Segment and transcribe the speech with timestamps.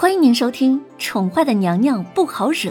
[0.00, 2.70] 欢迎您收听《宠坏的娘娘不好惹》，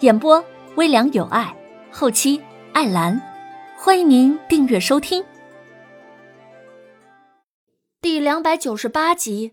[0.00, 1.56] 演播微凉有爱，
[1.92, 2.42] 后期
[2.72, 3.22] 艾兰。
[3.78, 5.24] 欢迎您订阅收听。
[8.00, 9.52] 第两百九十八集。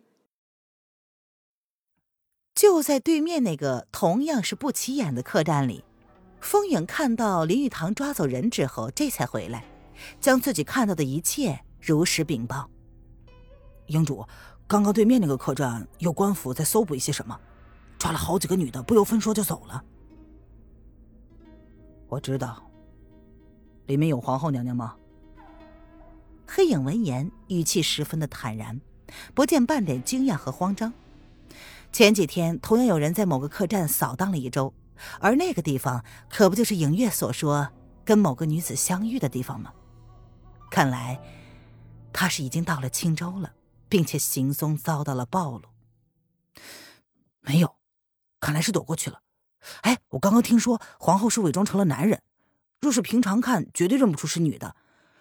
[2.55, 5.85] 就在对面那个同样是不起眼的客栈里，
[6.41, 9.63] 风影看到林语堂抓走人之后，这才回来，
[10.19, 12.67] 将自己看到的一切如实禀报。
[13.87, 14.25] 营主。
[14.67, 17.39] 刚刚对面那个客栈有官府在搜捕一些什么，
[17.99, 19.83] 抓了好几个女的，不由分说就走了。
[22.07, 22.63] 我知道，
[23.85, 24.95] 里面有皇后娘娘吗？
[26.47, 28.79] 黑影闻言，语气十分的坦然，
[29.33, 30.93] 不见半点惊讶和慌张。
[31.91, 34.73] 前几天同样有人在某个客栈扫荡了一周，
[35.19, 37.69] 而那个地方可不就是影月所说
[38.03, 39.71] 跟某个女子相遇的地方吗？
[40.71, 41.19] 看来
[42.11, 43.51] 他是已经到了青州了。
[43.93, 45.69] 并且行踪遭到了暴露。
[47.41, 47.77] 没有，
[48.39, 49.21] 看来是躲过去了。
[49.81, 52.23] 哎，我刚刚听说皇后是伪装成了男人，
[52.79, 54.75] 若是平常看绝对认不出是女的。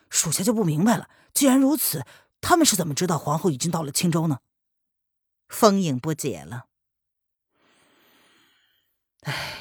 [0.09, 2.07] 属下就不明白了，既然如此，
[2.41, 4.39] 他们是怎么知道皇后已经到了青州呢？
[5.51, 6.65] 风影不解了。
[9.21, 9.59] 哎，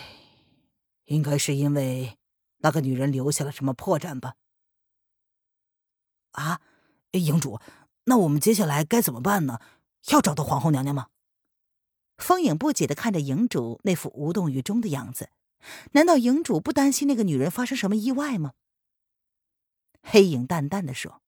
[1.03, 2.17] 应该是因为
[2.59, 4.35] 那个女人留下了什么破绽吧？
[6.31, 6.61] 啊，
[7.11, 7.59] 营主。
[8.05, 9.59] 那我们接下来该怎么办呢？
[10.07, 11.07] 要找到皇后娘娘吗？
[12.17, 15.29] 风影不解的看着营主那副无动于衷的样子，
[15.91, 18.53] 难道营主不担心那个女人发生什么意外吗？
[20.01, 21.21] 黑影淡淡的说：“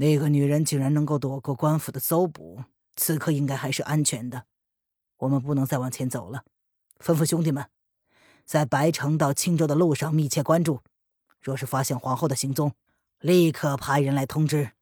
[0.00, 2.64] 那个女人竟然能够躲过官府的搜捕，
[2.96, 4.46] 此刻应该还是安全的。
[5.18, 6.44] 我们不能再往前走了，
[6.98, 7.68] 吩咐兄弟们，
[8.46, 10.80] 在白城到青州的路上密切关注，
[11.42, 12.72] 若是发现皇后的行踪。”
[13.20, 14.72] 立刻派人来通知。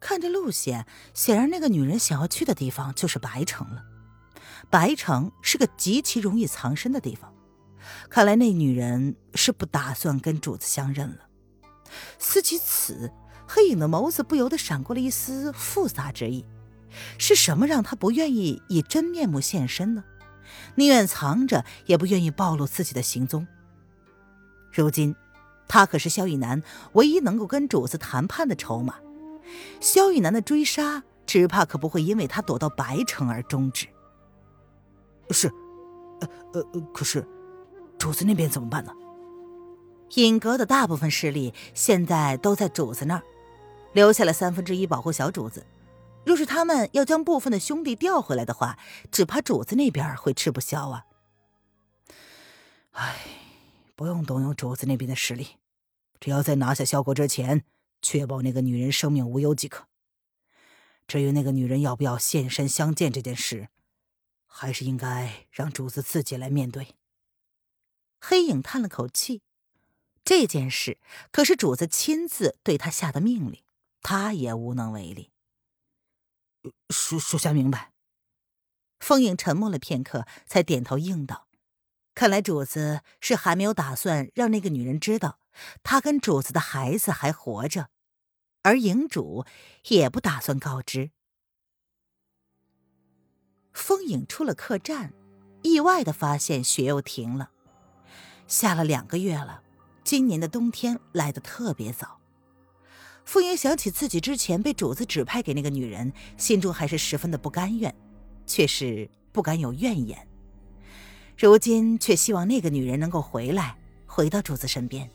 [0.00, 3.84] 看这路线，显然那个女人想要去的地方就是白城了。
[4.68, 7.32] 白城是个极其容易藏身的地方，
[8.10, 11.28] 看来那女人是不打算跟主子相认了。
[12.18, 13.10] 思及此，
[13.46, 16.44] 黑影的眸子不由得闪过了一丝复杂之意。
[17.18, 20.04] 是什么让他不愿意以真面目现身呢？
[20.74, 23.46] 宁愿藏着，也不愿意暴露自己的行踪。
[24.70, 25.16] 如今。
[25.72, 26.62] 他可是萧逸南
[26.92, 28.96] 唯一能够跟主子谈判的筹码，
[29.80, 33.86] 萧逸南的追杀只怕可不会因为他躲到白城而终止。
[35.30, 35.50] 是，
[36.20, 37.26] 呃呃，可是
[37.96, 38.92] 主子那边怎么办呢？
[40.16, 43.22] 尹阁的大部分势力现在都在主子那儿，
[43.94, 45.64] 留下了三分之一保护小主子。
[46.26, 48.78] 若是他们要将部分的兄弟调回来的话，
[49.10, 51.06] 只怕主子那边会吃不消啊。
[52.90, 53.16] 唉，
[53.96, 55.46] 不用动用主子那边的实力。
[56.22, 57.64] 只要在拿下萧国之前，
[58.00, 59.88] 确保那个女人生命无忧即可。
[61.08, 63.70] 至于那个女人要不要现身相见这件事，
[64.46, 66.94] 还是应该让主子自己来面对。
[68.20, 69.42] 黑影叹了口气，
[70.22, 70.98] 这件事
[71.32, 73.60] 可是主子亲自对他下的命令，
[74.00, 75.32] 他也无能为力。
[76.90, 77.90] 属属下明白。
[79.00, 81.48] 风影沉默了片刻，才点头应道
[82.14, 85.40] ：“看来主子是还没有打算让那个女人知道。”
[85.82, 87.88] 他跟主子的孩子还活着，
[88.62, 89.44] 而营主
[89.88, 91.10] 也不打算告知。
[93.72, 95.12] 风影出了客栈，
[95.62, 97.50] 意外的发现雪又停了，
[98.46, 99.62] 下了两个月了。
[100.04, 102.18] 今年的冬天来的特别早。
[103.24, 107.94] 风影想起自己之前被主子指派给那个女人，心中还是十分的不甘愿，
[108.46, 110.28] 却是不敢有怨言。
[111.38, 115.08] 如今却希望那个女人能够回来，回到主子身边。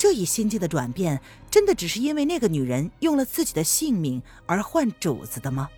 [0.00, 5.68] 这一心境的转变，真的只是因为那个女人用了自己的性命而换主子的吗？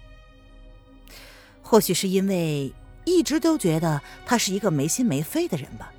[1.61, 2.73] 或许是因为
[3.05, 5.93] 一直都觉得她是一个没心没肺的人吧，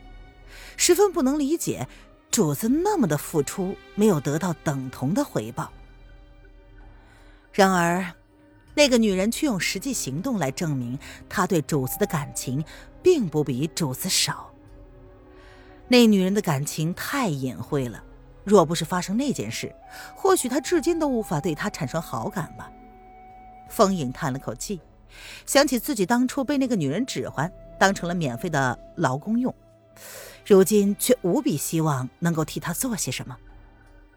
[0.78, 1.86] 十分不能理解
[2.32, 5.70] 主子那么的付出没有得到等同的回报。
[7.52, 8.10] 然而，
[8.74, 10.98] 那个女人却用实际行动来证明
[11.28, 12.64] 她对主子的感情
[13.02, 14.50] 并不比主子少。
[15.90, 18.02] 那女人的感情太隐晦了。
[18.44, 19.74] 若不是发生那件事，
[20.16, 22.72] 或许他至今都无法对他产生好感吧。
[23.70, 24.80] 风影叹了口气，
[25.46, 29.54] 想起自己当初被那个女人指环，当成了免费的劳工用，
[30.46, 33.38] 如今却无比希望能够替他做些什么。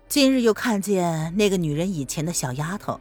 [0.08, 3.00] 今日又看见那个女人以前的小丫头，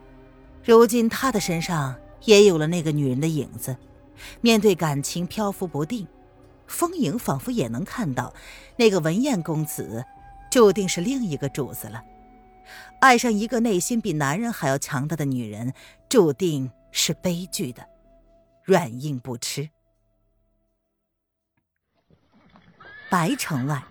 [0.63, 3.75] 如今她的身上也有了那个女人的影子。
[4.41, 6.07] 面对感情漂浮不定，
[6.67, 8.33] 风影仿佛也能看到
[8.77, 10.03] 那个文彦公子。
[10.55, 12.01] 注定是另一个主子了。
[13.01, 15.73] 爱上一个内心比男人还要强大的女人，
[16.07, 17.85] 注定是悲剧的，
[18.63, 19.69] 软硬不吃。
[23.09, 23.83] 白城外，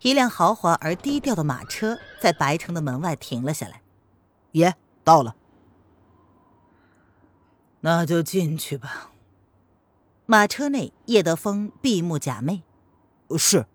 [0.00, 3.82] 一辆豪华而低调的马车在白城的门外停了下来。
[4.52, 5.34] 爷到了，
[7.80, 9.10] 那就进去吧。
[10.24, 12.62] 马车内，叶德峰闭目假寐。
[13.36, 13.66] 是。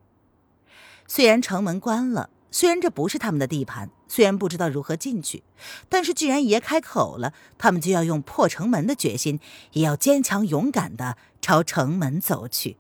[1.14, 5.44] 虽然城门关了，虽然这不是他们的地盘，虽然不知道如何进去，
[5.90, 9.42] 但是既然爷开口了，他们就要用破城门的决心，
[9.74, 12.78] 也要坚强勇敢的朝城门走去。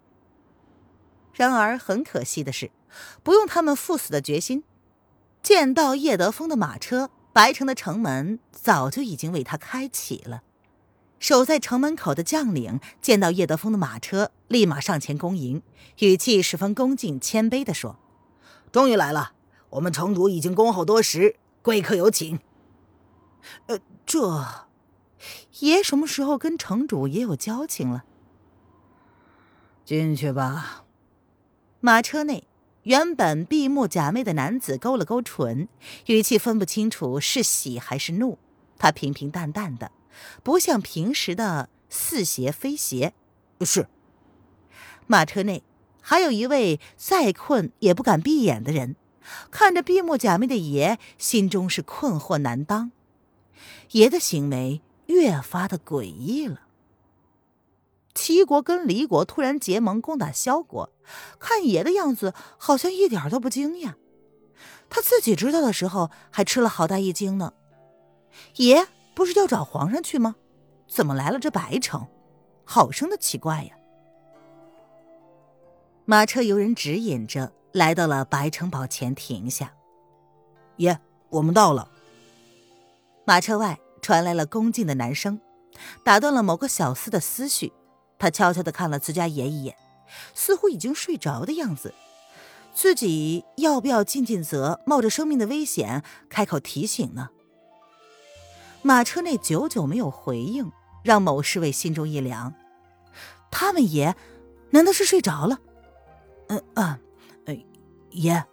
[1.34, 2.72] 然而很可惜的是，
[3.22, 4.64] 不用他们赴死的决心，
[5.44, 10.44] 见到叶德风的马车，白城的城门早就已经为他开启了。
[11.20, 15.62] 守在城门口的将领见到叶德风的马车，立马上前恭迎，
[16.00, 18.00] 语气十分恭敬谦卑地说
[18.72, 19.34] ：“终于来了，
[19.72, 22.40] 我们城主已经恭候多时，贵客有请。”
[23.68, 24.46] 呃，这
[25.60, 28.04] 爷什么时候跟城主也有交情了？
[29.84, 30.86] 进去吧。
[31.80, 32.48] 马车内，
[32.84, 35.68] 原本闭目假寐的男子勾了勾唇，
[36.06, 38.38] 语气分不清楚是喜还是怒。
[38.78, 39.92] 他平平淡淡的。
[40.44, 43.14] 不像平时的似邪非邪，
[43.62, 43.88] 是。
[45.08, 45.64] 马车内
[46.02, 48.96] 还有一位再困也不敢闭眼的人，
[49.50, 52.92] 看着闭目假寐的爷，心中是困惑难当。
[53.92, 56.62] 爷的行为越发的诡异了。
[58.14, 60.90] 齐国跟黎国突然结盟攻打萧国，
[61.40, 63.94] 看爷的样子好像一点都不惊讶。
[64.90, 67.54] 他自己知道的时候还吃了好大一惊呢。
[68.56, 68.88] 爷。
[69.14, 70.38] 不是要找皇上去吗？
[70.88, 72.08] 怎么来了这白城？
[72.64, 73.76] 好生的奇怪呀！
[76.12, 79.72] 马车由人指引着来到了白城堡前停下。
[80.76, 81.00] 爷，
[81.30, 81.88] 我们到了。
[83.24, 85.40] 马车外传来了恭敬的男声，
[86.04, 87.72] 打断了某个小厮的思绪。
[88.20, 89.74] 他悄悄的看了自家爷一眼，
[90.34, 91.94] 似乎已经睡着的样子。
[92.74, 97.30] 自己要不要尽尽责，冒着生命的危险开口提醒呢？
[98.82, 100.74] 马车内久久没有回应，
[101.06, 102.54] 让某侍卫心中一凉。
[103.50, 104.14] 他们爷
[104.72, 105.62] 难道是睡着了？
[106.52, 107.00] 嗯啊，
[107.46, 107.58] 呃，
[108.10, 108.44] 爷，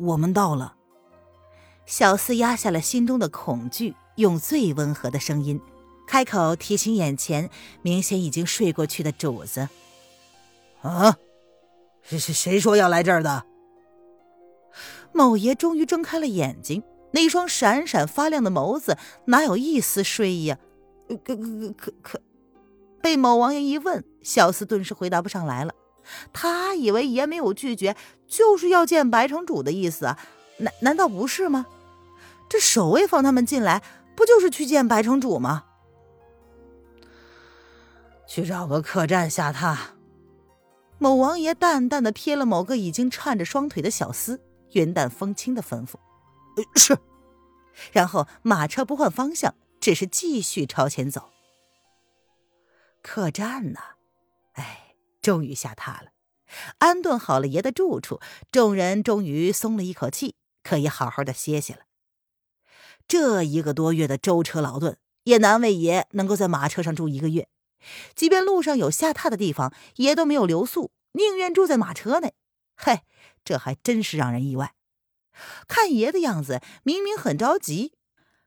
[0.00, 0.74] 我们到了。
[1.84, 5.60] 小四压下了心中的恐惧，用最温和的声音
[6.06, 7.50] 开口提醒眼前
[7.82, 9.68] 明显已经睡过去的主子
[10.80, 11.18] ：“啊，
[12.00, 13.44] 是是谁说要来这儿的？”
[15.12, 16.82] 某爷终于睁开了眼睛。
[17.10, 18.96] 那双闪闪发亮的眸子
[19.26, 20.58] 哪有一丝睡意啊？
[21.08, 22.22] 可可可可，
[23.02, 25.74] 被某王爷一问，小四顿时回答不上来了。
[26.32, 27.96] 他以为爷没有拒绝，
[28.26, 30.18] 就是要见白城主的意思啊？
[30.58, 31.66] 难难道不是吗？
[32.48, 33.82] 这守卫放他们进来，
[34.16, 35.64] 不就是去见白城主吗？
[38.26, 39.76] 去找个客栈下榻。
[40.98, 44.40] 某王爷淡淡的瞥了某个已经颤着双腿的小厮，
[44.72, 45.94] 云淡风轻的吩咐。
[46.74, 46.98] 是，
[47.92, 51.30] 然后马车不换方向，只是继续朝前走。
[53.00, 53.78] 客栈呢？
[54.54, 54.87] 哎，
[55.20, 56.10] 终于下榻了，
[56.78, 58.20] 安顿好了爷的住处，
[58.50, 61.80] 众人终于松了一口气，可以好好的歇歇了。
[63.06, 67.48] 这一个多月的舟车劳顿，也难为爷能够在马车上住一个月。
[68.14, 72.34] 即便路上有下榻的地方，爷都没有留宿，宁愿住在马车内。
[72.76, 73.00] 嘿，
[73.44, 74.74] 这还真是让人意外。
[75.66, 77.94] 看爷的样子，明明很着急，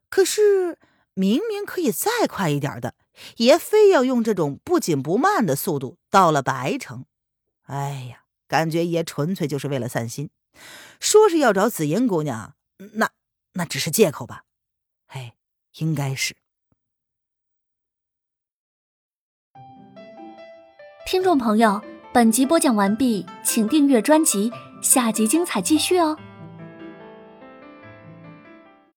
[0.10, 0.78] 可是
[1.14, 2.96] 明明可以再快一点的，
[3.38, 7.06] 爷非要用这种不紧不慢的速度到了白城。
[7.64, 10.30] 哎呀，感觉爷纯粹就是为了散心，
[11.00, 12.56] 说是要找紫英姑娘，
[12.94, 13.12] 那
[13.54, 14.44] 那只是借口吧？
[15.08, 15.36] 哎，
[15.78, 16.36] 应该是。
[21.06, 21.82] 听众朋友，
[22.14, 24.52] 本集播讲完毕，请订阅专辑，
[24.82, 26.18] 下集精彩继续哦。